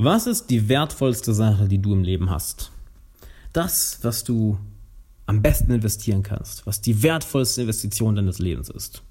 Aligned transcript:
Was 0.00 0.28
ist 0.28 0.48
die 0.50 0.68
wertvollste 0.68 1.34
Sache, 1.34 1.66
die 1.66 1.82
du 1.82 1.92
im 1.92 2.04
Leben 2.04 2.30
hast? 2.30 2.70
Das, 3.52 3.98
was 4.02 4.22
du 4.22 4.56
am 5.26 5.42
besten 5.42 5.72
investieren 5.72 6.22
kannst, 6.22 6.64
was 6.68 6.80
die 6.80 7.02
wertvollste 7.02 7.62
Investition 7.62 8.14
deines 8.14 8.38
Lebens 8.38 8.70
ist. 8.70 9.02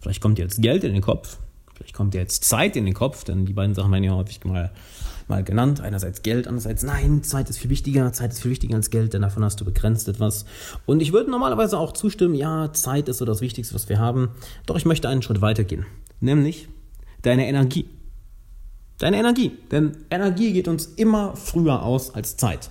Vielleicht 0.00 0.20
kommt 0.20 0.38
dir 0.38 0.42
jetzt 0.42 0.62
Geld 0.62 0.84
in 0.84 0.92
den 0.92 1.02
Kopf, 1.02 1.38
vielleicht 1.74 1.94
kommt 1.94 2.14
dir 2.14 2.18
jetzt 2.18 2.44
Zeit 2.44 2.76
in 2.76 2.84
den 2.84 2.94
Kopf, 2.94 3.24
denn 3.24 3.44
die 3.44 3.52
beiden 3.52 3.74
Sachen 3.74 3.90
werden 3.90 4.04
ja 4.04 4.14
häufig 4.14 4.44
mal, 4.44 4.70
mal 5.26 5.42
genannt. 5.42 5.80
Einerseits 5.80 6.22
Geld, 6.22 6.46
andererseits 6.46 6.84
nein, 6.84 7.24
Zeit 7.24 7.50
ist 7.50 7.58
viel 7.58 7.70
wichtiger, 7.70 8.12
Zeit 8.12 8.30
ist 8.30 8.40
viel 8.40 8.52
wichtiger 8.52 8.76
als 8.76 8.90
Geld, 8.90 9.14
denn 9.14 9.22
davon 9.22 9.42
hast 9.42 9.60
du 9.60 9.64
begrenzt 9.64 10.06
etwas. 10.06 10.44
Und 10.86 11.02
ich 11.02 11.12
würde 11.12 11.28
normalerweise 11.28 11.76
auch 11.76 11.90
zustimmen, 11.90 12.36
ja, 12.36 12.72
Zeit 12.72 13.08
ist 13.08 13.18
so 13.18 13.24
das 13.24 13.40
Wichtigste, 13.40 13.74
was 13.74 13.88
wir 13.88 13.98
haben. 13.98 14.28
Doch 14.66 14.76
ich 14.76 14.84
möchte 14.84 15.08
einen 15.08 15.22
Schritt 15.22 15.40
weitergehen, 15.40 15.86
nämlich 16.20 16.68
deine 17.22 17.48
Energie. 17.48 17.86
Deine 19.00 19.16
Energie, 19.16 19.52
denn 19.70 19.92
Energie 20.10 20.52
geht 20.52 20.68
uns 20.68 20.84
immer 20.84 21.34
früher 21.34 21.82
aus 21.82 22.14
als 22.14 22.36
Zeit. 22.36 22.68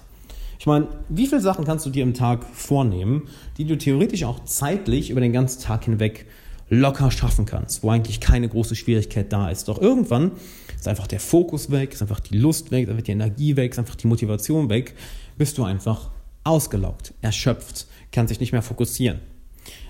Ich 0.59 0.67
meine, 0.67 0.87
wie 1.09 1.25
viele 1.25 1.41
Sachen 1.41 1.65
kannst 1.65 1.87
du 1.87 1.89
dir 1.89 2.03
im 2.03 2.13
Tag 2.13 2.45
vornehmen, 2.53 3.27
die 3.57 3.65
du 3.65 3.75
theoretisch 3.75 4.23
auch 4.25 4.43
zeitlich 4.43 5.09
über 5.09 5.21
den 5.21 5.33
ganzen 5.33 5.59
Tag 5.63 5.85
hinweg 5.85 6.27
locker 6.69 7.09
schaffen 7.09 7.47
kannst, 7.47 7.81
wo 7.81 7.89
eigentlich 7.89 8.19
keine 8.19 8.47
große 8.47 8.75
Schwierigkeit 8.75 9.33
da 9.33 9.49
ist. 9.49 9.69
Doch 9.69 9.81
irgendwann 9.81 10.33
ist 10.77 10.87
einfach 10.87 11.07
der 11.07 11.19
Fokus 11.19 11.71
weg, 11.71 11.93
ist 11.93 12.03
einfach 12.03 12.19
die 12.19 12.37
Lust 12.37 12.69
weg, 12.69 12.83
ist 12.83 12.89
einfach 12.91 13.05
die 13.05 13.13
Energie 13.13 13.55
weg, 13.55 13.71
ist 13.71 13.79
einfach 13.79 13.95
die 13.95 14.05
Motivation 14.05 14.69
weg, 14.69 14.93
bist 15.35 15.57
du 15.57 15.63
einfach 15.63 16.11
ausgelaugt, 16.43 17.15
erschöpft, 17.21 17.87
kannst 18.11 18.29
dich 18.29 18.39
nicht 18.39 18.51
mehr 18.51 18.61
fokussieren. 18.61 19.17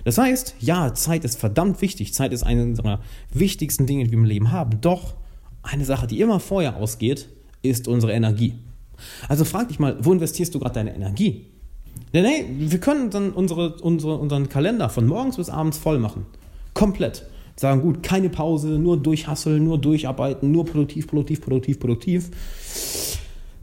Das 0.04 0.16
heißt, 0.16 0.54
ja, 0.58 0.94
Zeit 0.94 1.24
ist 1.24 1.38
verdammt 1.38 1.82
wichtig. 1.82 2.14
Zeit 2.14 2.32
ist 2.32 2.44
eine 2.44 2.62
unserer 2.62 3.00
wichtigsten 3.30 3.84
Dinge, 3.84 4.04
die 4.04 4.12
wir 4.12 4.18
im 4.18 4.24
Leben 4.24 4.52
haben. 4.52 4.80
Doch 4.80 5.16
eine 5.62 5.84
Sache, 5.84 6.06
die 6.06 6.20
immer 6.20 6.40
vorher 6.40 6.76
ausgeht, 6.76 7.28
ist 7.62 7.88
unsere 7.88 8.12
Energie. 8.12 8.54
Also 9.28 9.44
frag 9.44 9.68
dich 9.68 9.78
mal, 9.78 9.96
wo 10.00 10.12
investierst 10.12 10.54
du 10.54 10.58
gerade 10.58 10.74
deine 10.74 10.94
Energie? 10.94 11.46
Denn 12.12 12.24
hey, 12.24 12.44
wir 12.58 12.80
können 12.80 13.10
dann 13.10 13.30
unsere, 13.32 13.76
unsere, 13.76 14.16
unseren 14.16 14.48
Kalender 14.48 14.88
von 14.88 15.06
morgens 15.06 15.36
bis 15.36 15.48
abends 15.48 15.78
voll 15.78 15.98
machen. 15.98 16.26
Komplett. 16.74 17.24
Sagen, 17.56 17.82
gut, 17.82 18.02
keine 18.02 18.30
Pause, 18.30 18.68
nur 18.68 18.96
durchhasseln, 18.96 19.62
nur 19.62 19.78
durcharbeiten, 19.78 20.50
nur 20.50 20.64
produktiv, 20.64 21.06
produktiv, 21.06 21.42
produktiv, 21.42 21.78
produktiv. 21.78 22.30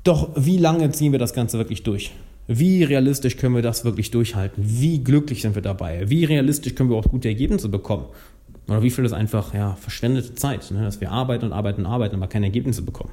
Doch 0.04 0.30
wie 0.36 0.58
lange 0.58 0.92
ziehen 0.92 1.12
wir 1.12 1.20
das 1.20 1.34
Ganze 1.34 1.58
wirklich 1.58 1.84
durch? 1.84 2.12
Wie 2.48 2.84
realistisch 2.84 3.36
können 3.36 3.56
wir 3.56 3.62
das 3.62 3.84
wirklich 3.84 4.12
durchhalten? 4.12 4.64
Wie 4.66 5.04
glücklich 5.04 5.42
sind 5.42 5.56
wir 5.56 5.62
dabei? 5.62 6.10
Wie 6.10 6.24
realistisch 6.24 6.76
können 6.76 6.90
wir 6.90 6.96
auch 6.96 7.10
gute 7.10 7.28
Ergebnisse 7.28 7.68
bekommen? 7.68 8.06
Oder 8.68 8.84
wie 8.84 8.90
viel 8.90 9.06
ist 9.06 9.14
einfach 9.14 9.54
ja, 9.54 9.76
verschwendete 9.76 10.36
Zeit, 10.36 10.72
ne? 10.72 10.84
dass 10.84 11.00
wir 11.00 11.12
arbeiten 11.12 11.46
und 11.46 11.54
arbeiten 11.54 11.82
und 11.82 11.88
arbeiten, 11.88 12.16
aber 12.16 12.28
keine 12.28 12.48
Ergebnisse 12.48 12.82
bekommen? 12.82 13.12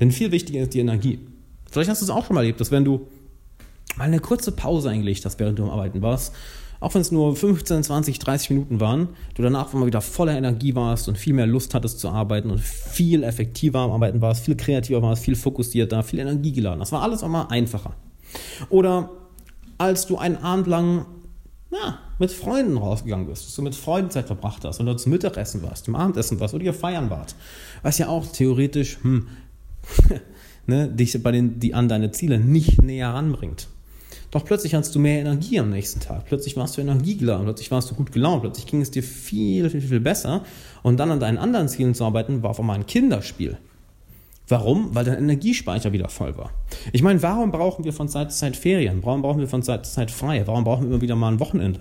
Denn 0.00 0.12
viel 0.12 0.32
wichtiger 0.32 0.62
ist 0.62 0.72
die 0.72 0.80
Energie. 0.80 1.18
Vielleicht 1.70 1.90
hast 1.90 2.00
du 2.00 2.06
es 2.06 2.10
auch 2.10 2.24
schon 2.24 2.34
mal 2.34 2.40
erlebt, 2.40 2.60
dass 2.60 2.70
wenn 2.70 2.84
du 2.84 3.06
mal 3.96 4.04
eine 4.04 4.18
kurze 4.18 4.52
Pause 4.52 4.90
eingelegt 4.90 5.24
hast, 5.24 5.38
während 5.38 5.58
du 5.58 5.64
am 5.64 5.70
Arbeiten 5.70 6.00
warst, 6.00 6.34
auch 6.80 6.94
wenn 6.94 7.02
es 7.02 7.12
nur 7.12 7.36
15, 7.36 7.82
20, 7.82 8.18
30 8.18 8.50
Minuten 8.50 8.80
waren, 8.80 9.08
du 9.34 9.42
danach 9.42 9.74
mal 9.74 9.86
wieder 9.86 10.00
voller 10.00 10.36
Energie 10.36 10.74
warst 10.74 11.08
und 11.08 11.18
viel 11.18 11.34
mehr 11.34 11.46
Lust 11.46 11.74
hattest 11.74 12.00
zu 12.00 12.08
arbeiten 12.08 12.50
und 12.50 12.58
viel 12.58 13.22
effektiver 13.22 13.80
am 13.80 13.90
Arbeiten 13.90 14.22
warst, 14.22 14.46
viel 14.46 14.56
kreativer 14.56 15.02
warst, 15.02 15.22
viel 15.22 15.36
fokussierter, 15.36 16.02
viel 16.02 16.20
Energie 16.20 16.52
geladen. 16.52 16.80
Das 16.80 16.90
war 16.92 17.02
alles 17.02 17.22
auch 17.22 17.28
mal 17.28 17.48
einfacher. 17.50 17.94
Oder 18.70 19.10
als 19.76 20.06
du 20.06 20.16
einen 20.16 20.38
Abend 20.38 20.66
lang 20.66 21.04
ja, 21.70 21.98
mit 22.20 22.30
Freunden 22.30 22.76
rausgegangen 22.76 23.26
bist, 23.26 23.46
dass 23.46 23.54
du 23.54 23.62
mit 23.62 23.74
Freunden 23.74 24.10
Zeit 24.10 24.26
verbracht 24.26 24.64
hast 24.64 24.80
oder 24.80 24.96
zum 24.96 25.12
Mittagessen 25.12 25.62
warst, 25.62 25.86
zum 25.86 25.96
Abendessen 25.96 26.38
warst 26.40 26.54
oder 26.54 26.64
ihr 26.64 26.74
feiern 26.74 27.10
wart, 27.10 27.34
was 27.82 27.98
ja 27.98 28.08
auch 28.08 28.26
theoretisch 28.26 28.98
hm, 29.02 29.26
ne, 30.66 30.88
dich 30.88 31.20
bei 31.22 31.32
den, 31.32 31.58
die 31.58 31.74
an 31.74 31.88
deine 31.88 32.12
Ziele 32.12 32.38
nicht 32.38 32.82
näher 32.82 33.10
ranbringt. 33.10 33.68
Doch 34.30 34.44
plötzlich 34.44 34.74
hattest 34.74 34.94
du 34.94 35.00
mehr 35.00 35.20
Energie 35.20 35.58
am 35.58 35.70
nächsten 35.70 35.98
Tag. 35.98 36.26
Plötzlich 36.26 36.56
warst 36.56 36.76
du 36.76 36.80
energiegeladen, 36.80 37.44
plötzlich 37.44 37.70
warst 37.72 37.90
du 37.90 37.94
gut 37.94 38.12
gelaunt, 38.12 38.42
plötzlich 38.42 38.66
ging 38.66 38.80
es 38.80 38.90
dir 38.90 39.02
viel, 39.02 39.68
viel, 39.70 39.80
viel 39.80 40.00
besser. 40.00 40.44
Und 40.82 41.00
dann 41.00 41.10
an 41.10 41.18
deinen 41.18 41.38
anderen 41.38 41.68
Zielen 41.68 41.94
zu 41.94 42.04
arbeiten, 42.04 42.42
war 42.42 42.50
auf 42.50 42.60
einmal 42.60 42.76
ein 42.76 42.86
Kinderspiel. 42.86 43.58
Warum? 44.46 44.94
Weil 44.94 45.04
dein 45.04 45.18
Energiespeicher 45.18 45.92
wieder 45.92 46.08
voll 46.08 46.36
war. 46.36 46.50
Ich 46.92 47.02
meine, 47.02 47.22
warum 47.22 47.50
brauchen 47.50 47.84
wir 47.84 47.92
von 47.92 48.08
Zeit 48.08 48.32
zu 48.32 48.38
Zeit 48.38 48.56
Ferien? 48.56 49.00
Warum 49.02 49.22
brauchen 49.22 49.40
wir 49.40 49.48
von 49.48 49.62
Zeit 49.62 49.86
zu 49.86 49.92
Zeit 49.92 50.10
frei? 50.10 50.42
Warum 50.46 50.64
brauchen 50.64 50.82
wir 50.82 50.90
immer 50.90 51.00
wieder 51.00 51.16
mal 51.16 51.32
ein 51.32 51.40
Wochenende? 51.40 51.80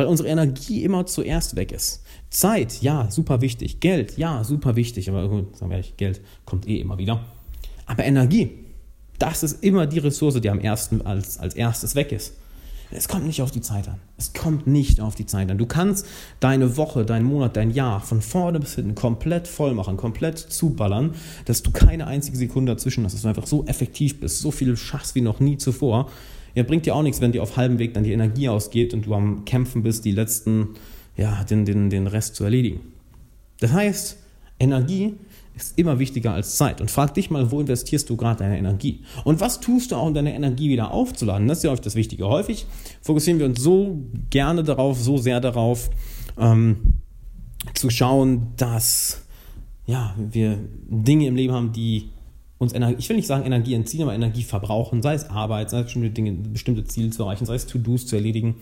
Weil 0.00 0.06
unsere 0.06 0.30
Energie 0.30 0.82
immer 0.82 1.04
zuerst 1.04 1.56
weg 1.56 1.72
ist. 1.72 2.02
Zeit, 2.30 2.80
ja, 2.80 3.10
super 3.10 3.42
wichtig. 3.42 3.80
Geld, 3.80 4.16
ja, 4.16 4.44
super 4.44 4.74
wichtig. 4.74 5.10
Aber 5.10 5.28
sagen 5.28 5.52
wir 5.60 5.72
ehrlich, 5.72 5.98
Geld 5.98 6.22
kommt 6.46 6.66
eh 6.66 6.80
immer 6.80 6.96
wieder. 6.96 7.20
Aber 7.84 8.04
Energie, 8.04 8.48
das 9.18 9.42
ist 9.42 9.62
immer 9.62 9.86
die 9.86 9.98
Ressource, 9.98 10.40
die 10.40 10.48
am 10.48 10.58
ersten 10.58 11.02
als, 11.02 11.36
als 11.36 11.54
erstes 11.54 11.96
weg 11.96 12.12
ist. 12.12 12.32
Es 12.90 13.08
kommt 13.08 13.26
nicht 13.26 13.42
auf 13.42 13.50
die 13.50 13.60
Zeit 13.60 13.88
an. 13.88 13.96
Es 14.16 14.32
kommt 14.32 14.66
nicht 14.66 15.02
auf 15.02 15.16
die 15.16 15.26
Zeit 15.26 15.50
an. 15.50 15.58
Du 15.58 15.66
kannst 15.66 16.06
deine 16.40 16.78
Woche, 16.78 17.04
deinen 17.04 17.26
Monat, 17.26 17.58
dein 17.58 17.70
Jahr 17.70 18.00
von 18.00 18.22
vorne 18.22 18.58
bis 18.58 18.76
hinten 18.76 18.94
komplett 18.94 19.48
voll 19.48 19.74
machen, 19.74 19.98
komplett 19.98 20.38
zuballern, 20.38 21.14
dass 21.44 21.62
du 21.62 21.72
keine 21.72 22.06
einzige 22.06 22.38
Sekunde 22.38 22.72
dazwischen 22.72 23.04
hast, 23.04 23.12
dass 23.12 23.20
du 23.20 23.28
einfach 23.28 23.46
so 23.46 23.66
effektiv 23.66 24.18
bist, 24.18 24.38
so 24.38 24.50
viel 24.50 24.78
schaffst 24.78 25.14
wie 25.14 25.20
noch 25.20 25.40
nie 25.40 25.58
zuvor. 25.58 26.10
Ja, 26.54 26.62
bringt 26.62 26.86
dir 26.86 26.94
auch 26.94 27.02
nichts, 27.02 27.20
wenn 27.20 27.32
dir 27.32 27.42
auf 27.42 27.56
halbem 27.56 27.78
Weg 27.78 27.94
dann 27.94 28.04
die 28.04 28.12
Energie 28.12 28.48
ausgeht 28.48 28.94
und 28.94 29.06
du 29.06 29.14
am 29.14 29.44
Kämpfen 29.44 29.82
bist, 29.82 30.04
die 30.04 30.12
letzten, 30.12 30.70
ja, 31.16 31.44
den, 31.44 31.64
den, 31.64 31.90
den 31.90 32.06
Rest 32.06 32.34
zu 32.34 32.44
erledigen. 32.44 32.80
Das 33.60 33.72
heißt, 33.72 34.18
Energie 34.58 35.14
ist 35.54 35.78
immer 35.78 35.98
wichtiger 35.98 36.32
als 36.32 36.56
Zeit. 36.56 36.80
Und 36.80 36.90
frag 36.90 37.14
dich 37.14 37.30
mal, 37.30 37.50
wo 37.50 37.60
investierst 37.60 38.08
du 38.08 38.16
gerade 38.16 38.40
deine 38.40 38.58
Energie? 38.58 39.00
Und 39.24 39.40
was 39.40 39.60
tust 39.60 39.92
du 39.92 39.96
auch, 39.96 40.06
um 40.06 40.14
deine 40.14 40.34
Energie 40.34 40.70
wieder 40.70 40.90
aufzuladen? 40.90 41.46
Das 41.48 41.58
ist 41.58 41.64
ja 41.64 41.70
häufig 41.70 41.84
das 41.84 41.94
Wichtige. 41.94 42.26
Häufig 42.26 42.66
fokussieren 43.02 43.38
wir 43.38 43.46
uns 43.46 43.60
so 43.60 43.98
gerne 44.30 44.62
darauf, 44.62 44.98
so 45.00 45.18
sehr 45.18 45.40
darauf, 45.40 45.90
ähm, 46.38 47.00
zu 47.74 47.90
schauen, 47.90 48.48
dass 48.56 49.22
ja, 49.86 50.14
wir 50.16 50.58
Dinge 50.88 51.26
im 51.26 51.36
Leben 51.36 51.52
haben, 51.52 51.72
die 51.72 52.10
uns 52.60 52.74
Energie, 52.74 52.96
ich 52.98 53.08
will 53.08 53.16
nicht 53.16 53.26
sagen 53.26 53.46
Energie 53.46 53.72
entziehen, 53.72 54.02
aber 54.02 54.14
Energie 54.14 54.42
verbrauchen, 54.42 55.00
sei 55.00 55.14
es 55.14 55.30
Arbeit, 55.30 55.70
sei 55.70 55.78
es 55.78 55.84
bestimmte 55.84 56.10
Dinge, 56.10 56.32
bestimmte 56.32 56.84
Ziele 56.84 57.08
zu 57.08 57.22
erreichen, 57.22 57.46
sei 57.46 57.54
es 57.54 57.66
To-Dos 57.66 58.06
zu 58.06 58.16
erledigen. 58.16 58.56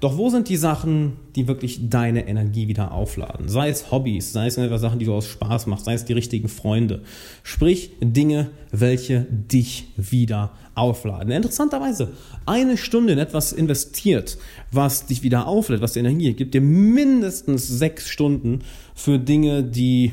Doch 0.00 0.18
wo 0.18 0.28
sind 0.28 0.50
die 0.50 0.58
Sachen, 0.58 1.14
die 1.34 1.48
wirklich 1.48 1.88
deine 1.88 2.28
Energie 2.28 2.68
wieder 2.68 2.92
aufladen? 2.92 3.48
Sei 3.48 3.70
es 3.70 3.90
Hobbys, 3.90 4.34
sei 4.34 4.48
es 4.48 4.56
Sachen, 4.56 4.98
die 4.98 5.06
du 5.06 5.14
aus 5.14 5.26
Spaß 5.26 5.66
machst, 5.66 5.86
sei 5.86 5.94
es 5.94 6.04
die 6.04 6.12
richtigen 6.12 6.48
Freunde. 6.48 7.02
Sprich 7.42 7.92
Dinge, 8.02 8.50
welche 8.70 9.22
dich 9.22 9.86
wieder 9.96 10.52
aufladen. 10.74 11.32
Interessanterweise, 11.32 12.12
eine 12.44 12.76
Stunde 12.76 13.14
in 13.14 13.18
etwas 13.18 13.54
investiert, 13.54 14.36
was 14.70 15.06
dich 15.06 15.22
wieder 15.22 15.46
auflädt, 15.46 15.80
was 15.80 15.94
dir 15.94 16.00
Energie 16.00 16.34
gibt, 16.34 16.52
dir 16.52 16.60
mindestens 16.60 17.66
sechs 17.66 18.10
Stunden 18.10 18.60
für 18.94 19.18
Dinge, 19.18 19.64
die 19.64 20.12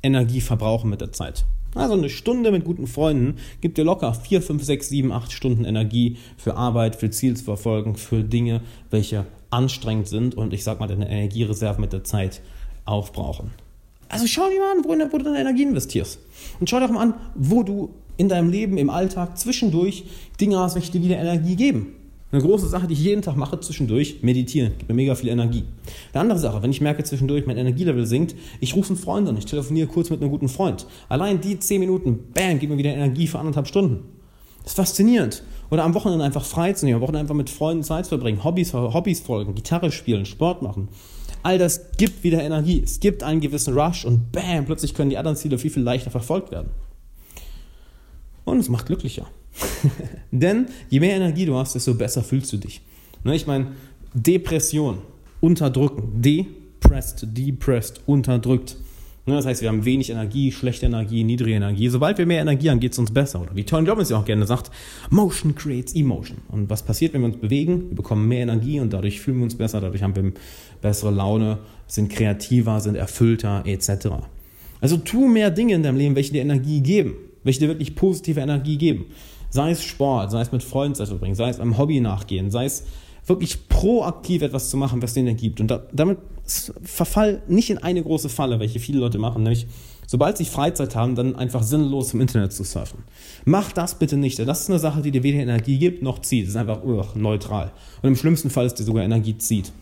Energie 0.00 0.40
verbrauchen 0.40 0.90
mit 0.90 1.00
der 1.00 1.10
Zeit. 1.10 1.44
Also 1.78 1.94
eine 1.94 2.08
Stunde 2.08 2.50
mit 2.50 2.64
guten 2.64 2.86
Freunden 2.86 3.36
gibt 3.60 3.78
dir 3.78 3.84
locker 3.84 4.12
4, 4.12 4.42
5, 4.42 4.62
6, 4.62 4.88
7, 4.88 5.12
8 5.12 5.32
Stunden 5.32 5.64
Energie 5.64 6.16
für 6.36 6.56
Arbeit, 6.56 6.96
für 6.96 7.10
Ziel 7.10 7.36
zu 7.36 7.44
verfolgen, 7.44 7.96
für 7.96 8.22
Dinge, 8.24 8.62
welche 8.90 9.26
anstrengend 9.50 10.08
sind 10.08 10.34
und 10.34 10.52
ich 10.52 10.64
sag 10.64 10.80
mal, 10.80 10.88
deine 10.88 11.08
Energiereserve 11.08 11.80
mit 11.80 11.92
der 11.92 12.04
Zeit 12.04 12.40
aufbrauchen. 12.84 13.50
Also 14.08 14.26
schau 14.26 14.48
dir 14.48 14.58
mal 14.58 14.72
an, 14.72 14.84
wo, 14.84 15.12
wo 15.12 15.18
du 15.18 15.24
deine 15.24 15.40
Energie 15.40 15.62
investierst. 15.62 16.18
Und 16.60 16.68
schau 16.68 16.78
dir 16.78 16.86
auch 16.86 16.90
mal 16.90 17.02
an, 17.02 17.14
wo 17.34 17.62
du 17.62 17.90
in 18.16 18.28
deinem 18.28 18.50
Leben, 18.50 18.78
im 18.78 18.90
Alltag 18.90 19.38
zwischendurch 19.38 20.04
Dinge 20.40 20.58
hast, 20.58 20.74
welche 20.74 20.92
dir 20.92 21.02
wieder 21.02 21.18
Energie 21.18 21.56
geben. 21.56 21.94
Eine 22.30 22.42
große 22.42 22.68
Sache, 22.68 22.86
die 22.86 22.92
ich 22.92 23.02
jeden 23.02 23.22
Tag 23.22 23.36
mache 23.36 23.58
zwischendurch, 23.58 24.18
meditieren, 24.20 24.72
gibt 24.76 24.90
mir 24.90 24.94
mega 24.94 25.14
viel 25.14 25.30
Energie. 25.30 25.64
Eine 26.12 26.20
andere 26.20 26.38
Sache, 26.38 26.62
wenn 26.62 26.70
ich 26.70 26.82
merke 26.82 27.02
zwischendurch, 27.02 27.46
mein 27.46 27.56
Energielevel 27.56 28.04
sinkt, 28.04 28.34
ich 28.60 28.76
rufe 28.76 28.90
einen 28.90 28.98
Freund 28.98 29.26
an, 29.28 29.38
ich 29.38 29.46
telefoniere 29.46 29.88
kurz 29.88 30.10
mit 30.10 30.20
einem 30.20 30.30
guten 30.30 30.50
Freund. 30.50 30.86
Allein 31.08 31.40
die 31.40 31.58
10 31.58 31.80
Minuten, 31.80 32.18
bam, 32.34 32.58
gibt 32.58 32.70
mir 32.70 32.76
wieder 32.76 32.92
Energie 32.92 33.26
für 33.26 33.38
anderthalb 33.38 33.66
Stunden. 33.66 34.04
Das 34.62 34.72
ist 34.72 34.76
faszinierend. 34.76 35.42
Oder 35.70 35.84
am 35.84 35.94
Wochenende 35.94 36.22
einfach 36.22 36.44
frei 36.44 36.74
zu 36.74 36.84
nehmen, 36.84 36.96
am 36.96 37.00
Wochenende 37.00 37.20
einfach 37.20 37.34
mit 37.34 37.48
Freunden 37.48 37.82
Zeit 37.82 38.04
zu 38.04 38.10
verbringen, 38.10 38.44
Hobbys, 38.44 38.74
Hobbys 38.74 39.20
folgen, 39.20 39.54
Gitarre 39.54 39.90
spielen, 39.90 40.26
Sport 40.26 40.60
machen. 40.60 40.88
All 41.42 41.56
das 41.56 41.92
gibt 41.96 42.24
wieder 42.24 42.42
Energie. 42.42 42.82
Es 42.84 43.00
gibt 43.00 43.22
einen 43.22 43.40
gewissen 43.40 43.72
Rush 43.72 44.04
und 44.04 44.32
bam, 44.32 44.66
plötzlich 44.66 44.92
können 44.92 45.08
die 45.08 45.16
anderen 45.16 45.36
Ziele 45.38 45.56
viel, 45.56 45.70
viel 45.70 45.82
leichter 45.82 46.10
verfolgt 46.10 46.50
werden. 46.50 46.68
Und 48.44 48.58
es 48.58 48.68
macht 48.68 48.84
glücklicher. 48.84 49.26
Denn 50.30 50.66
je 50.88 51.00
mehr 51.00 51.16
Energie 51.16 51.46
du 51.46 51.56
hast, 51.56 51.74
desto 51.74 51.94
besser 51.94 52.22
fühlst 52.22 52.52
du 52.52 52.56
dich. 52.56 52.80
Ne, 53.24 53.34
ich 53.34 53.46
meine, 53.46 53.68
Depression, 54.14 54.98
unterdrücken, 55.40 56.20
depressed, 56.22 57.26
depressed, 57.36 58.00
unterdrückt. 58.06 58.76
Ne, 59.26 59.34
das 59.34 59.44
heißt, 59.44 59.60
wir 59.60 59.68
haben 59.68 59.84
wenig 59.84 60.08
Energie, 60.10 60.50
schlechte 60.52 60.86
Energie, 60.86 61.22
niedrige 61.22 61.56
Energie. 61.56 61.88
Sobald 61.88 62.16
wir 62.16 62.24
mehr 62.24 62.40
Energie 62.40 62.70
haben, 62.70 62.80
geht 62.80 62.92
es 62.92 62.98
uns 62.98 63.12
besser. 63.12 63.42
Oder 63.42 63.54
wie 63.54 63.64
Tony 63.64 63.88
Robbins 63.88 64.08
ja 64.08 64.18
auch 64.18 64.24
gerne 64.24 64.46
sagt, 64.46 64.70
Motion 65.10 65.54
creates 65.54 65.94
Emotion. 65.94 66.38
Und 66.48 66.70
was 66.70 66.82
passiert, 66.82 67.12
wenn 67.12 67.20
wir 67.20 67.28
uns 67.28 67.36
bewegen? 67.36 67.90
Wir 67.90 67.96
bekommen 67.96 68.26
mehr 68.26 68.42
Energie 68.42 68.80
und 68.80 68.92
dadurch 68.92 69.20
fühlen 69.20 69.38
wir 69.38 69.44
uns 69.44 69.56
besser, 69.56 69.80
dadurch 69.80 70.02
haben 70.02 70.16
wir 70.16 70.32
bessere 70.80 71.10
Laune, 71.10 71.58
sind 71.86 72.10
kreativer, 72.10 72.80
sind 72.80 72.94
erfüllter 72.94 73.64
etc. 73.66 74.08
Also 74.80 74.96
tu 74.96 75.26
mehr 75.26 75.50
Dinge 75.50 75.74
in 75.74 75.82
deinem 75.82 75.98
Leben, 75.98 76.16
welche 76.16 76.32
dir 76.32 76.42
Energie 76.42 76.80
geben. 76.80 77.14
welche 77.44 77.60
dir 77.60 77.68
wirklich 77.68 77.94
positive 77.94 78.40
Energie 78.40 78.76
geben. 78.76 79.06
Sei 79.50 79.70
es 79.70 79.82
Sport, 79.82 80.30
sei 80.30 80.40
es 80.40 80.52
mit 80.52 80.62
Freunden 80.62 80.94
Zeit 80.94 81.08
verbringen, 81.08 81.34
sei 81.34 81.48
es 81.48 81.60
einem 81.60 81.78
Hobby 81.78 82.00
nachgehen, 82.00 82.50
sei 82.50 82.66
es 82.66 82.84
wirklich 83.26 83.68
proaktiv 83.68 84.42
etwas 84.42 84.70
zu 84.70 84.76
machen, 84.76 85.02
was 85.02 85.14
dir 85.14 85.20
Energie 85.20 85.48
gibt. 85.48 85.60
Und 85.60 85.70
da, 85.70 85.82
damit 85.92 86.18
verfall 86.82 87.42
nicht 87.46 87.70
in 87.70 87.78
eine 87.78 88.02
große 88.02 88.28
Falle, 88.28 88.58
welche 88.58 88.80
viele 88.80 88.98
Leute 88.98 89.18
machen, 89.18 89.42
nämlich 89.42 89.66
sobald 90.06 90.38
sie 90.38 90.46
Freizeit 90.46 90.96
haben, 90.96 91.14
dann 91.14 91.36
einfach 91.36 91.62
sinnlos 91.62 92.14
im 92.14 92.20
Internet 92.20 92.52
zu 92.52 92.64
surfen. 92.64 93.00
Mach 93.44 93.72
das 93.72 93.98
bitte 93.98 94.16
nicht. 94.16 94.38
Das 94.38 94.62
ist 94.62 94.70
eine 94.70 94.78
Sache, 94.78 95.02
die 95.02 95.10
dir 95.10 95.22
weder 95.22 95.38
Energie 95.38 95.78
gibt 95.78 96.02
noch 96.02 96.20
zieht. 96.20 96.44
Das 96.44 96.50
ist 96.50 96.56
einfach 96.56 96.82
uh, 96.82 97.04
neutral. 97.14 97.72
Und 98.02 98.08
im 98.08 98.16
schlimmsten 98.16 98.50
Fall 98.50 98.66
ist 98.66 98.74
dir 98.74 98.84
sogar 98.84 99.04
Energie 99.04 99.36
zieht. 99.36 99.72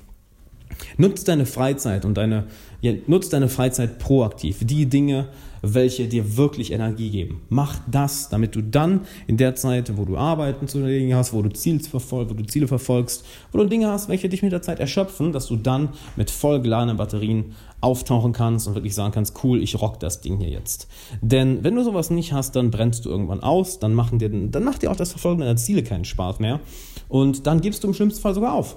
Nutz 0.96 1.24
deine 1.24 1.46
Freizeit 1.46 2.04
und 2.04 2.14
deine, 2.14 2.44
ja, 2.80 2.92
nutz 3.06 3.28
deine 3.28 3.48
Freizeit 3.48 3.98
proaktiv. 3.98 4.58
Die 4.62 4.86
Dinge, 4.86 5.28
welche 5.62 6.06
dir 6.06 6.36
wirklich 6.36 6.72
Energie 6.72 7.10
geben. 7.10 7.42
Mach 7.48 7.76
das, 7.90 8.28
damit 8.28 8.54
du 8.54 8.62
dann 8.62 9.00
in 9.26 9.36
der 9.36 9.54
Zeit, 9.54 9.96
wo 9.96 10.04
du 10.04 10.16
Arbeiten 10.16 10.68
zu 10.68 10.78
erledigen 10.78 11.14
hast, 11.14 11.32
wo 11.32 11.42
du, 11.42 11.50
Ziele 11.50 11.80
verfolgst, 11.80 12.30
wo 12.30 12.38
du 12.38 12.46
Ziele 12.46 12.68
verfolgst, 12.68 13.24
wo 13.52 13.58
du 13.58 13.64
Dinge 13.66 13.88
hast, 13.88 14.08
welche 14.08 14.28
dich 14.28 14.42
mit 14.42 14.52
der 14.52 14.62
Zeit 14.62 14.80
erschöpfen, 14.80 15.32
dass 15.32 15.46
du 15.46 15.56
dann 15.56 15.90
mit 16.16 16.30
vollgeladenen 16.30 16.96
Batterien 16.96 17.54
auftauchen 17.80 18.32
kannst 18.32 18.66
und 18.66 18.74
wirklich 18.74 18.94
sagen 18.94 19.12
kannst, 19.12 19.44
cool, 19.44 19.62
ich 19.62 19.80
rock 19.80 20.00
das 20.00 20.20
Ding 20.20 20.38
hier 20.38 20.48
jetzt. 20.48 20.88
Denn 21.20 21.62
wenn 21.62 21.74
du 21.74 21.84
sowas 21.84 22.10
nicht 22.10 22.32
hast, 22.32 22.56
dann 22.56 22.70
brennst 22.70 23.04
du 23.04 23.10
irgendwann 23.10 23.40
aus, 23.40 23.78
dann, 23.78 23.94
machen 23.94 24.18
dir, 24.18 24.28
dann 24.28 24.64
macht 24.64 24.82
dir 24.82 24.90
auch 24.90 24.96
das 24.96 25.10
Verfolgen 25.10 25.40
deiner 25.40 25.56
Ziele 25.56 25.82
keinen 25.82 26.04
Spaß 26.04 26.40
mehr 26.40 26.60
und 27.08 27.46
dann 27.46 27.60
gibst 27.60 27.84
du 27.84 27.88
im 27.88 27.94
schlimmsten 27.94 28.20
Fall 28.20 28.34
sogar 28.34 28.54
auf. 28.54 28.76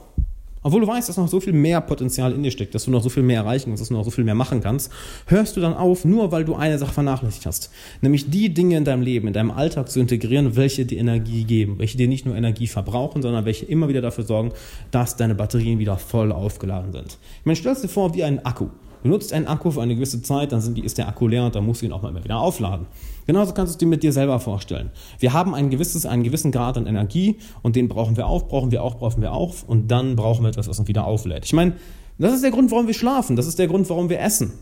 Obwohl 0.61 0.81
du 0.81 0.87
weißt, 0.87 1.07
dass 1.07 1.17
noch 1.17 1.27
so 1.27 1.39
viel 1.39 1.53
mehr 1.53 1.81
Potenzial 1.81 2.33
in 2.33 2.43
dir 2.43 2.51
steckt, 2.51 2.75
dass 2.75 2.85
du 2.85 2.91
noch 2.91 3.01
so 3.01 3.09
viel 3.09 3.23
mehr 3.23 3.41
erreichen 3.41 3.69
kannst, 3.69 3.81
dass 3.81 3.87
du 3.89 3.93
noch 3.93 4.03
so 4.03 4.11
viel 4.11 4.23
mehr 4.23 4.35
machen 4.35 4.61
kannst, 4.61 4.91
hörst 5.27 5.55
du 5.55 5.61
dann 5.61 5.73
auf, 5.73 6.05
nur 6.05 6.31
weil 6.31 6.43
du 6.45 6.55
eine 6.55 6.77
Sache 6.77 6.93
vernachlässigt 6.93 7.45
hast. 7.45 7.71
Nämlich 8.01 8.29
die 8.29 8.53
Dinge 8.53 8.77
in 8.77 8.83
deinem 8.83 9.01
Leben, 9.01 9.27
in 9.27 9.33
deinem 9.33 9.51
Alltag 9.51 9.89
zu 9.89 9.99
integrieren, 9.99 10.55
welche 10.55 10.85
dir 10.85 10.99
Energie 10.99 11.43
geben, 11.43 11.79
welche 11.79 11.97
dir 11.97 12.07
nicht 12.07 12.25
nur 12.25 12.35
Energie 12.35 12.67
verbrauchen, 12.67 13.21
sondern 13.21 13.45
welche 13.45 13.65
immer 13.65 13.87
wieder 13.87 14.01
dafür 14.01 14.25
sorgen, 14.25 14.51
dass 14.91 15.15
deine 15.15 15.35
Batterien 15.35 15.79
wieder 15.79 15.97
voll 15.97 16.31
aufgeladen 16.31 16.91
sind. 16.91 17.17
Ich 17.39 17.45
meine, 17.45 17.55
stell 17.55 17.75
dir 17.75 17.87
vor 17.87 18.13
wie 18.13 18.23
ein 18.23 18.45
Akku. 18.45 18.67
Du 19.03 19.09
nutzt 19.09 19.31
einen 19.31 19.47
Akku 19.47 19.71
für 19.71 19.81
eine 19.81 19.95
gewisse 19.95 20.21
Zeit, 20.21 20.51
dann 20.51 20.73
die, 20.73 20.83
ist 20.83 20.97
der 20.97 21.07
Akku 21.07 21.27
leer 21.27 21.45
und 21.45 21.55
dann 21.55 21.65
musst 21.65 21.81
du 21.81 21.85
ihn 21.85 21.93
auch 21.93 22.01
mal 22.01 22.23
wieder 22.23 22.39
aufladen. 22.39 22.87
Genauso 23.25 23.53
kannst 23.53 23.71
du 23.71 23.75
es 23.75 23.77
dir 23.77 23.87
mit 23.87 24.03
dir 24.03 24.11
selber 24.11 24.39
vorstellen. 24.39 24.91
Wir 25.19 25.33
haben 25.33 25.55
ein 25.55 25.69
gewisses, 25.69 26.05
einen 26.05 26.23
gewissen 26.23 26.51
Grad 26.51 26.77
an 26.77 26.85
Energie 26.85 27.37
und 27.61 27.75
den 27.75 27.87
brauchen 27.87 28.17
wir 28.17 28.27
auf, 28.27 28.47
brauchen 28.47 28.71
wir 28.71 28.83
auch, 28.83 28.97
brauchen 28.97 29.21
wir 29.21 29.31
auf 29.31 29.63
und 29.67 29.89
dann 29.89 30.15
brauchen 30.15 30.43
wir 30.43 30.49
etwas, 30.49 30.67
was 30.67 30.79
uns 30.79 30.87
wieder 30.87 31.05
auflädt. 31.05 31.45
Ich 31.45 31.53
meine, 31.53 31.73
das 32.17 32.33
ist 32.33 32.43
der 32.43 32.51
Grund, 32.51 32.71
warum 32.71 32.87
wir 32.87 32.93
schlafen, 32.93 33.35
das 33.35 33.47
ist 33.47 33.59
der 33.59 33.67
Grund, 33.67 33.89
warum 33.89 34.09
wir 34.09 34.19
essen. 34.19 34.53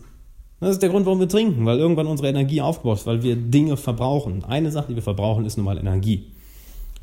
Das 0.60 0.70
ist 0.70 0.82
der 0.82 0.88
Grund, 0.88 1.06
warum 1.06 1.20
wir 1.20 1.28
trinken, 1.28 1.66
weil 1.66 1.78
irgendwann 1.78 2.08
unsere 2.08 2.28
Energie 2.28 2.60
aufgebaut 2.60 2.98
ist, 2.98 3.06
weil 3.06 3.22
wir 3.22 3.36
Dinge 3.36 3.76
verbrauchen. 3.76 4.44
Eine 4.44 4.72
Sache, 4.72 4.88
die 4.88 4.96
wir 4.96 5.02
verbrauchen, 5.02 5.44
ist 5.44 5.56
nun 5.56 5.64
mal 5.64 5.78
Energie. 5.78 6.32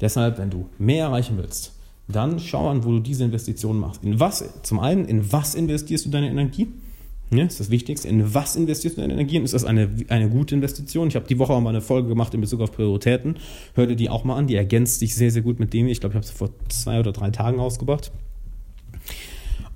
Deshalb, 0.02 0.38
wenn 0.40 0.50
du 0.50 0.66
mehr 0.78 1.06
erreichen 1.06 1.38
willst, 1.38 1.72
dann 2.08 2.40
schau 2.40 2.70
an, 2.70 2.84
wo 2.84 2.92
du 2.92 3.00
diese 3.00 3.24
Investitionen 3.24 3.80
machst. 3.80 4.04
In 4.04 4.20
was? 4.20 4.44
Zum 4.64 4.80
einen, 4.80 5.06
in 5.06 5.32
was 5.32 5.56
investierst 5.56 6.06
du 6.06 6.10
deine 6.10 6.30
Energie? 6.30 6.68
Ja, 7.32 7.44
ist 7.44 7.60
das 7.60 7.72
Wichtigste. 7.72 8.08
In 8.08 8.34
was 8.34 8.56
investierst 8.56 8.98
du 8.98 9.02
deine 9.02 9.14
Energien? 9.14 9.44
Ist 9.44 9.54
das 9.54 9.66
eine, 9.66 9.90
eine 10.10 10.30
gute 10.30 10.56
Investition? 10.56 11.08
Ich 11.08 11.16
habe 11.16 11.28
die 11.28 11.40
Woche 11.40 11.54
auch 11.54 11.62
mal 11.62 11.70
eine 11.70 11.82
Folge 11.82 12.08
gemacht 12.08 12.34
in 12.34 12.42
Bezug 12.42 12.62
auf 12.62 12.72
Prioritäten. 12.72 13.38
Hör 13.74 13.88
dir 13.88 13.96
die 13.96 14.10
auch 14.10 14.24
mal 14.24 14.36
an. 14.36 14.48
Die 14.48 14.56
ergänzt 14.56 15.00
sich 15.00 15.16
sehr, 15.16 15.32
sehr 15.32 15.42
gut 15.42 15.60
mit 15.60 15.74
dem. 15.74 15.88
Ich 15.88 16.00
glaube, 16.00 16.14
ich 16.14 16.18
habe 16.18 16.26
sie 16.26 16.34
vor 16.34 16.50
zwei 16.70 17.00
oder 17.00 17.12
drei 17.12 17.32
Tagen 17.32 17.60
ausgebracht. 17.60 18.12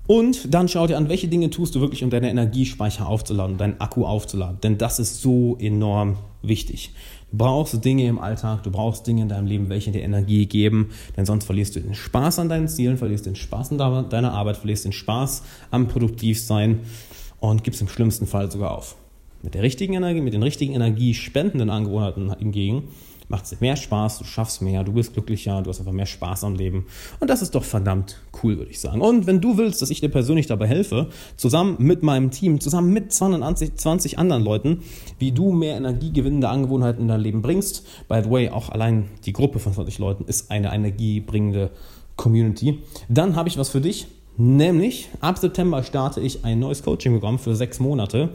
Und 0.06 0.54
dann 0.54 0.68
schau 0.68 0.88
dir 0.88 0.98
an, 0.98 1.08
welche 1.08 1.28
Dinge 1.28 1.52
tust 1.52 1.76
du 1.76 1.82
wirklich, 1.82 2.04
um 2.04 2.10
deine 2.10 2.32
Energiespeicher 2.32 3.08
aufzuladen, 3.08 3.58
deinen 3.58 3.80
Akku 3.80 4.06
aufzuladen. 4.06 4.60
Denn 4.62 4.78
das 4.78 4.98
ist 4.98 5.22
so 5.22 5.56
enorm 5.60 6.18
wichtig. 6.42 6.94
Du 7.32 7.38
brauchst 7.38 7.86
Dinge 7.86 8.08
im 8.08 8.18
Alltag, 8.18 8.64
du 8.64 8.72
brauchst 8.72 9.06
Dinge 9.06 9.22
in 9.22 9.30
deinem 9.30 9.46
Leben, 9.46 9.70
welche 9.70 9.92
dir 9.92 10.02
Energie 10.02 10.48
geben, 10.48 10.90
denn 11.16 11.28
sonst 11.28 11.46
verlierst 11.46 11.76
du 11.76 11.80
den 11.80 11.94
Spaß 11.94 12.40
an 12.40 12.50
deinen 12.50 12.68
Zielen, 12.68 12.98
verlierst 12.98 13.28
den 13.28 13.36
Spaß 13.36 13.72
an 13.72 14.10
deiner 14.10 14.34
Arbeit, 14.34 14.58
verlierst 14.58 14.86
den 14.86 14.94
Spaß 14.94 15.44
am 15.70 15.88
Produktivsein 15.88 16.80
und 17.40 17.64
gibst 17.64 17.82
im 17.82 17.88
schlimmsten 17.88 18.28
Fall 18.28 18.52
sogar 18.52 18.72
auf. 18.72 18.96
Mit 19.42 19.54
der 19.54 19.64
richtigen 19.64 19.94
Energie, 19.94 20.22
mit 20.22 20.34
den 20.34 20.44
richtigen 20.44 20.74
energiespendenden 20.74 21.70
Angewohnheiten 21.70 22.36
hingegen 22.38 22.90
macht 23.30 23.46
es 23.46 23.62
mehr 23.62 23.76
Spaß, 23.76 24.18
du 24.18 24.26
schaffst 24.26 24.62
mehr, 24.62 24.84
du 24.84 24.92
bist 24.92 25.14
glücklicher, 25.14 25.62
du 25.62 25.70
hast 25.70 25.80
einfach 25.80 25.94
mehr 25.94 26.08
Spaß 26.08 26.44
am 26.44 26.56
Leben. 26.56 26.88
Und 27.20 27.30
das 27.30 27.42
ist 27.42 27.56
doch 27.56 27.64
verdammt 27.64 28.20
cool, 28.44 28.58
würde 28.58 28.72
ich 28.72 28.82
sagen. 28.82 29.02
Und 29.02 29.28
wenn 29.28 29.40
du 29.40 29.58
willst, 29.58 29.82
dass 29.82 29.92
ich 29.92 30.02
dir 30.02 30.10
persönlich 30.10 30.48
dabei 30.48 30.68
helfe, 30.68 31.08
zusammen 31.38 31.76
mit 31.78 32.04
meinem 32.04 32.32
Team, 32.32 32.60
zusammen 32.60 32.92
mit 32.92 33.14
20, 33.14 33.78
20 33.78 34.18
anderen 34.18 34.44
Leuten, 34.44 34.82
wie 35.20 35.32
du 35.32 35.52
mehr 35.52 35.78
energiegewinnende 35.78 36.50
Angewohnheiten 36.50 37.04
in 37.04 37.08
dein 37.08 37.22
Leben 37.22 37.42
bringst, 37.42 37.86
by 38.08 38.22
the 38.24 38.30
way, 38.30 38.50
auch 38.50 38.70
allein 38.70 39.06
die 39.26 39.34
Gruppe 39.34 39.60
von 39.60 39.74
20 39.74 40.00
Leuten 40.00 40.26
ist 40.26 40.50
eine 40.50 40.74
energiebringende 40.74 41.70
Community, 42.16 42.80
dann 43.08 43.36
habe 43.36 43.48
ich 43.48 43.58
was 43.58 43.70
für 43.70 43.80
dich. 43.80 44.08
Nämlich 44.42 45.10
ab 45.20 45.38
September 45.38 45.84
starte 45.84 46.22
ich 46.22 46.46
ein 46.46 46.60
neues 46.60 46.82
Coaching-Programm 46.82 47.40
für 47.40 47.58
sechs 47.58 47.82
Monate. 47.82 48.30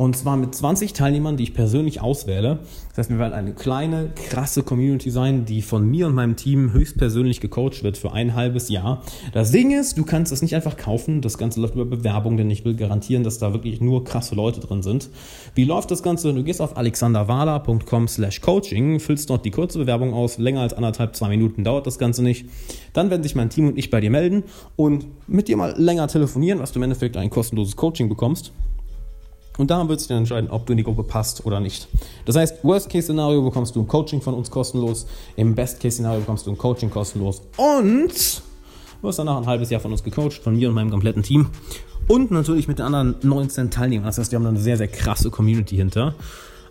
Und 0.00 0.16
zwar 0.16 0.38
mit 0.38 0.54
20 0.54 0.94
Teilnehmern, 0.94 1.36
die 1.36 1.42
ich 1.42 1.52
persönlich 1.52 2.00
auswähle. 2.00 2.60
Das 2.88 2.96
heißt, 2.96 3.10
wir 3.10 3.18
werden 3.18 3.34
eine 3.34 3.52
kleine, 3.52 4.08
krasse 4.14 4.62
Community 4.62 5.10
sein, 5.10 5.44
die 5.44 5.60
von 5.60 5.86
mir 5.86 6.06
und 6.06 6.14
meinem 6.14 6.36
Team 6.36 6.72
höchstpersönlich 6.72 7.42
gecoacht 7.42 7.82
wird 7.82 7.98
für 7.98 8.10
ein 8.12 8.34
halbes 8.34 8.70
Jahr. 8.70 9.02
Das 9.34 9.50
Ding 9.50 9.78
ist, 9.78 9.98
du 9.98 10.06
kannst 10.06 10.32
das 10.32 10.40
nicht 10.40 10.54
einfach 10.54 10.78
kaufen. 10.78 11.20
Das 11.20 11.36
Ganze 11.36 11.60
läuft 11.60 11.74
über 11.74 11.84
Bewerbung, 11.84 12.38
denn 12.38 12.48
ich 12.48 12.64
will 12.64 12.76
garantieren, 12.76 13.24
dass 13.24 13.36
da 13.36 13.52
wirklich 13.52 13.82
nur 13.82 14.02
krasse 14.02 14.34
Leute 14.34 14.60
drin 14.60 14.82
sind. 14.82 15.10
Wie 15.54 15.64
läuft 15.64 15.90
das 15.90 16.02
Ganze? 16.02 16.32
Du 16.32 16.44
gehst 16.44 16.62
auf 16.62 16.78
alexanderwala.com 16.78 18.08
slash 18.08 18.40
coaching, 18.40 19.00
füllst 19.00 19.28
dort 19.28 19.44
die 19.44 19.50
kurze 19.50 19.80
Bewerbung 19.80 20.14
aus. 20.14 20.38
Länger 20.38 20.62
als 20.62 20.72
anderthalb, 20.72 21.14
zwei 21.14 21.28
Minuten 21.28 21.62
dauert 21.62 21.86
das 21.86 21.98
Ganze 21.98 22.22
nicht. 22.22 22.46
Dann 22.94 23.10
werden 23.10 23.22
sich 23.22 23.34
mein 23.34 23.50
Team 23.50 23.68
und 23.68 23.76
ich 23.76 23.90
bei 23.90 24.00
dir 24.00 24.10
melden 24.10 24.44
und 24.76 25.08
mit 25.28 25.48
dir 25.48 25.58
mal 25.58 25.74
länger 25.76 26.08
telefonieren, 26.08 26.58
was 26.58 26.72
du 26.72 26.78
im 26.78 26.84
Endeffekt 26.84 27.18
ein 27.18 27.28
kostenloses 27.28 27.76
Coaching 27.76 28.08
bekommst. 28.08 28.54
Und 29.58 29.70
da 29.70 29.86
wird 29.88 30.00
sich 30.00 30.08
dann 30.08 30.18
entscheiden, 30.18 30.50
ob 30.50 30.66
du 30.66 30.72
in 30.72 30.78
die 30.78 30.84
Gruppe 30.84 31.02
passt 31.02 31.44
oder 31.44 31.60
nicht. 31.60 31.88
Das 32.24 32.36
heißt, 32.36 32.64
Worst-Case-Szenario 32.64 33.42
bekommst 33.42 33.76
du 33.76 33.80
ein 33.80 33.88
Coaching 33.88 34.22
von 34.22 34.34
uns 34.34 34.50
kostenlos. 34.50 35.06
Im 35.36 35.54
Best-Case-Szenario 35.54 36.20
bekommst 36.20 36.46
du 36.46 36.50
ein 36.50 36.58
Coaching 36.58 36.90
kostenlos. 36.90 37.42
Und 37.56 38.42
du 39.02 39.06
wirst 39.06 39.18
danach 39.18 39.36
ein 39.36 39.46
halbes 39.46 39.70
Jahr 39.70 39.80
von 39.80 39.92
uns 39.92 40.02
gecoacht, 40.02 40.34
von 40.42 40.56
mir 40.56 40.68
und 40.68 40.74
meinem 40.74 40.90
kompletten 40.90 41.22
Team. 41.22 41.50
Und 42.08 42.30
natürlich 42.30 42.68
mit 42.68 42.78
den 42.78 42.86
anderen 42.86 43.16
19 43.22 43.70
Teilnehmern. 43.70 44.06
Das 44.06 44.18
heißt, 44.18 44.32
wir 44.32 44.38
haben 44.38 44.46
eine 44.46 44.60
sehr, 44.60 44.76
sehr 44.76 44.88
krasse 44.88 45.30
Community 45.30 45.76
hinter. 45.76 46.14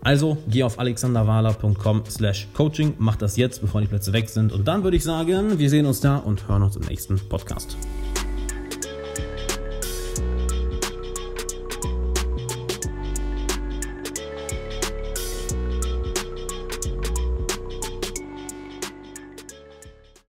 Also 0.01 0.37
geh 0.47 0.63
auf 0.63 0.79
alexanderwahler.com 0.79 2.03
slash 2.09 2.47
coaching, 2.53 2.93
mach 2.99 3.17
das 3.17 3.35
jetzt, 3.35 3.61
bevor 3.61 3.81
die 3.81 3.87
Plätze 3.87 4.13
weg 4.13 4.29
sind. 4.29 4.53
Und 4.53 4.67
dann 4.67 4.83
würde 4.83 4.97
ich 4.97 5.03
sagen, 5.03 5.59
wir 5.59 5.69
sehen 5.69 5.85
uns 5.85 5.99
da 5.99 6.17
und 6.17 6.47
hören 6.47 6.63
uns 6.63 6.77
im 6.77 6.83
nächsten 6.83 7.19
Podcast. 7.27 7.77